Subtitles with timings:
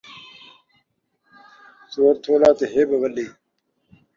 [1.93, 3.27] زور تھولا تے ہٻ وݙی